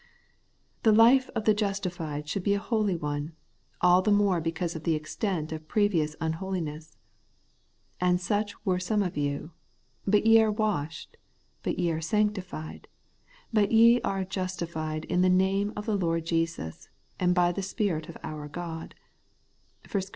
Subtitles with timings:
[0.81, 3.33] The life of the justified should be a holy one,
[3.81, 6.97] all the more because of the extent of previous unholi ness.
[7.99, 9.51] 'And such were some of you:
[10.07, 11.17] but ye are washed,
[11.61, 12.87] but ye are sanctified,
[13.53, 16.89] but ye are justified in the name of the Lord Jesus,
[17.19, 18.95] and by the Spirit of our God'
[19.91, 20.01] (1 Cor.